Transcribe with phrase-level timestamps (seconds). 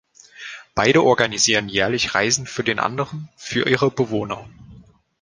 [0.73, 4.49] Beide organisieren jährliche Reisen für den anderen, für ihre Bewohner.